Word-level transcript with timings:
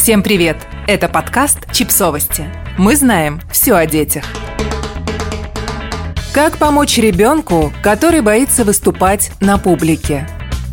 Всем 0.00 0.22
привет! 0.22 0.56
Это 0.86 1.10
подкаст 1.10 1.70
«Чипсовости». 1.74 2.46
Мы 2.78 2.96
знаем 2.96 3.38
все 3.52 3.74
о 3.74 3.84
детях. 3.84 4.24
Как 6.32 6.56
помочь 6.56 6.96
ребенку, 6.96 7.70
который 7.82 8.22
боится 8.22 8.64
выступать 8.64 9.30
на 9.40 9.58
публике? 9.58 10.26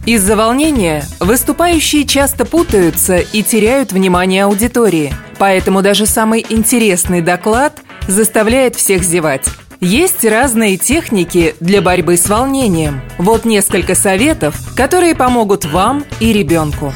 Из-за 0.06 0.38
волнения 0.38 1.04
выступающие 1.20 2.06
часто 2.06 2.46
путаются 2.46 3.18
и 3.18 3.44
теряют 3.44 3.92
внимание 3.92 4.46
аудитории, 4.46 5.14
поэтому 5.38 5.82
даже 5.82 6.06
самый 6.06 6.46
интересный 6.48 7.20
доклад 7.20 7.82
заставляет 8.08 8.78
всех 8.78 9.04
зевать. 9.04 9.50
Есть 9.82 10.24
разные 10.24 10.78
техники 10.78 11.54
для 11.60 11.82
борьбы 11.82 12.16
с 12.16 12.30
волнением. 12.30 13.02
Вот 13.18 13.44
несколько 13.44 13.94
советов, 13.94 14.56
которые 14.78 15.16
помогут 15.16 15.66
вам 15.66 16.06
и 16.22 16.32
ребенку. 16.32 16.94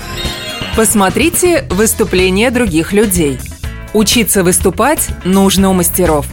Посмотрите 0.76 1.66
выступления 1.70 2.50
других 2.50 2.94
людей. 2.94 3.40
Учиться 3.94 4.42
выступать 4.42 5.10
нужно 5.26 5.70
у 5.70 5.74
мастеров. 5.74 6.26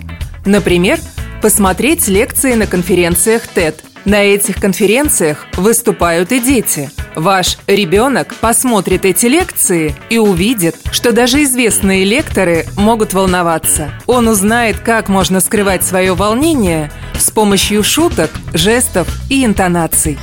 Например, 0.46 1.00
посмотреть 1.42 2.06
лекции 2.06 2.54
на 2.54 2.68
конференциях 2.68 3.42
TED. 3.52 3.74
На 4.04 4.22
этих 4.22 4.56
конференциях 4.56 5.46
выступают 5.56 6.30
и 6.30 6.38
дети. 6.38 6.88
Ваш 7.16 7.58
ребенок 7.66 8.36
посмотрит 8.36 9.04
эти 9.04 9.26
лекции 9.26 9.96
и 10.08 10.18
увидит, 10.18 10.76
что 10.92 11.10
даже 11.10 11.42
известные 11.42 12.04
лекторы 12.04 12.64
могут 12.76 13.14
волноваться. 13.14 13.90
Он 14.06 14.28
узнает, 14.28 14.78
как 14.78 15.08
можно 15.08 15.40
скрывать 15.40 15.84
свое 15.84 16.14
волнение 16.14 16.92
с 17.18 17.32
помощью 17.32 17.82
шуток, 17.82 18.30
жестов 18.54 19.08
и 19.28 19.44
интонаций. 19.44 20.16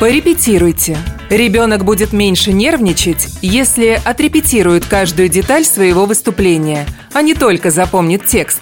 Порепетируйте. 0.00 0.98
Ребенок 1.30 1.84
будет 1.84 2.12
меньше 2.12 2.52
нервничать, 2.52 3.28
если 3.42 4.00
отрепетирует 4.04 4.86
каждую 4.86 5.28
деталь 5.28 5.64
своего 5.64 6.06
выступления, 6.06 6.86
а 7.12 7.22
не 7.22 7.34
только 7.34 7.70
запомнит 7.70 8.26
текст. 8.26 8.60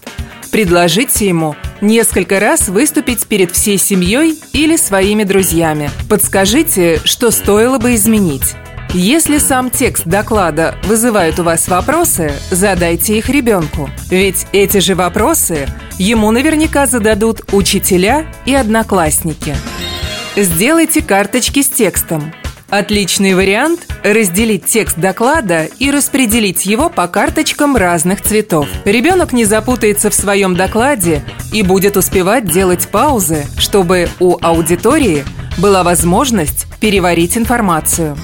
Предложите 0.51 1.27
ему 1.27 1.57
несколько 1.81 2.41
раз 2.41 2.69
выступить 2.69 3.27
перед 3.27 3.51
всей 3.51 3.77
семьей 3.77 4.39
или 4.53 4.77
своими 4.77 5.25
друзьями. 5.25 5.91
Подскажите, 6.09 7.01
что 7.05 7.31
стоило 7.31 7.79
бы 7.79 7.97
изменить. 7.97 8.55
Если 8.95 9.39
сам 9.39 9.71
текст 9.71 10.05
доклада 10.07 10.77
вызывает 10.85 11.41
у 11.41 11.43
вас 11.43 11.67
вопросы, 11.67 12.33
задайте 12.53 13.19
их 13.19 13.29
ребенку. 13.29 13.91
Ведь 14.09 14.47
эти 14.53 14.79
же 14.79 14.95
вопросы 14.95 15.67
ему 15.99 16.31
наверняка 16.31 16.87
зададут 16.87 17.43
учителя 17.53 18.25
и 18.47 18.55
одноклассники. 18.55 19.57
Сделайте 20.37 21.03
карточки 21.03 21.63
с 21.63 21.69
текстом. 21.69 22.33
Отличный 22.71 23.35
вариант– 23.35 23.87
разделить 24.03 24.65
текст 24.67 24.99
доклада 24.99 25.69
и 25.79 25.91
распределить 25.91 26.67
его 26.67 26.89
по 26.89 27.07
карточкам 27.07 27.77
разных 27.77 28.21
цветов. 28.21 28.67
Ребенок 28.85 29.33
не 29.33 29.45
запутается 29.45 30.11
в 30.11 30.15
своем 30.15 30.57
докладе 30.57 31.23
и 31.53 31.63
будет 31.63 31.97
успевать 31.97 32.51
делать 32.51 32.89
паузы, 32.89 33.45
чтобы 33.59 34.09
у 34.19 34.39
аудитории 34.41 35.25
была 35.59 35.85
возможность 35.85 36.67
переварить 36.81 37.37
информацию. 37.37 38.17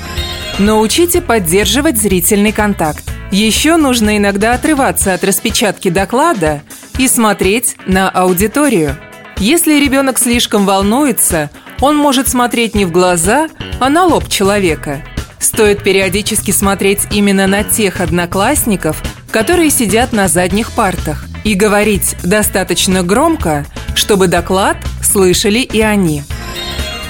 Научите 0.59 1.21
поддерживать 1.21 1.99
зрительный 1.99 2.53
контакт. 2.53 3.05
Еще 3.31 3.77
нужно 3.77 4.17
иногда 4.17 4.55
отрываться 4.55 5.15
от 5.15 5.23
распечатки 5.23 5.91
доклада 5.91 6.63
и 6.99 7.07
смотреть 7.07 7.77
на 7.87 8.11
аудиторию. 8.11 8.97
Если 9.39 9.79
ребенок 9.79 10.19
слишком 10.19 10.67
волнуется, 10.67 11.51
он 11.81 11.97
может 11.97 12.29
смотреть 12.29 12.75
не 12.75 12.85
в 12.85 12.93
глаза, 12.93 13.49
а 13.79 13.89
на 13.89 14.05
лоб 14.05 14.29
человека. 14.29 15.03
Стоит 15.39 15.83
периодически 15.83 16.51
смотреть 16.51 17.01
именно 17.11 17.47
на 17.47 17.65
тех 17.65 18.01
одноклассников, 18.01 19.03
которые 19.31 19.71
сидят 19.71 20.13
на 20.13 20.29
задних 20.29 20.73
партах, 20.73 21.27
и 21.45 21.55
говорить 21.55 22.17
достаточно 22.23 23.03
громко, 23.03 23.65
чтобы 23.95 24.27
доклад 24.27 24.77
слышали 25.03 25.61
и 25.61 25.81
они. 25.81 26.23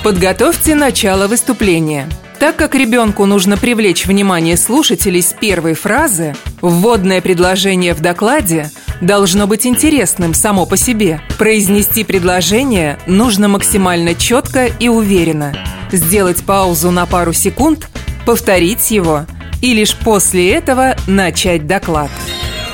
Подготовьте 0.05 0.75
начало 0.75 1.27
выступления. 1.27 2.09
Так 2.39 2.57
как 2.57 2.75
ребенку 2.75 3.27
нужно 3.27 3.59
привлечь 3.59 4.07
внимание 4.07 4.57
слушателей 4.57 5.21
с 5.21 5.35
первой 5.35 5.75
фразы, 5.75 6.35
вводное 6.63 7.21
предложение 7.21 7.93
в 7.93 8.01
докладе 8.01 8.71
должно 9.01 9.47
быть 9.47 9.67
интересным 9.67 10.35
само 10.35 10.67
по 10.67 10.77
себе. 10.77 11.21
Произнести 11.39 12.05
предложение 12.05 12.99
нужно 13.07 13.49
максимально 13.49 14.15
четко 14.15 14.67
и 14.67 14.89
уверенно. 14.89 15.55
Сделать 15.93 16.45
паузу 16.45 16.91
на 16.91 17.07
пару 17.07 17.33
секунд, 17.33 17.89
повторить 18.27 18.91
его 18.91 19.27
и 19.63 19.75
лишь 19.75 19.97
после 19.97 20.53
этого 20.53 20.97
начать 21.07 21.67
доклад. 21.67 22.11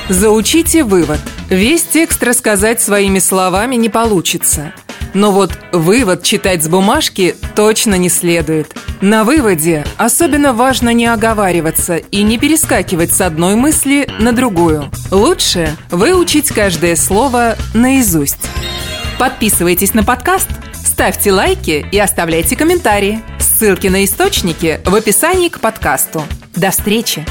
Заучите 0.08 0.84
вывод. 0.84 1.20
Весь 1.48 1.82
текст 1.82 2.22
рассказать 2.22 2.80
своими 2.80 3.18
словами 3.18 3.76
не 3.76 3.88
получится. 3.88 4.72
Но 5.14 5.32
вот 5.32 5.58
вывод 5.72 6.22
читать 6.22 6.62
с 6.62 6.68
бумажки 6.68 7.34
точно 7.54 7.94
не 7.96 8.08
следует. 8.08 8.76
На 9.00 9.24
выводе 9.24 9.84
особенно 9.98 10.52
важно 10.52 10.90
не 10.90 11.06
оговариваться 11.06 11.96
и 11.96 12.22
не 12.22 12.38
перескакивать 12.38 13.12
с 13.12 13.20
одной 13.20 13.54
мысли 13.54 14.08
на 14.18 14.32
другую. 14.32 14.90
Лучше 15.10 15.76
выучить 15.90 16.48
каждое 16.48 16.96
слово 16.96 17.56
наизусть. 17.74 18.48
Подписывайтесь 19.18 19.92
на 19.92 20.02
подкаст, 20.02 20.48
ставьте 20.74 21.32
лайки 21.32 21.86
и 21.92 21.98
оставляйте 21.98 22.56
комментарии. 22.56 23.20
Ссылки 23.38 23.88
на 23.88 24.04
источники 24.04 24.80
в 24.84 24.94
описании 24.94 25.48
к 25.48 25.60
подкасту. 25.60 26.22
До 26.54 26.70
встречи! 26.70 27.26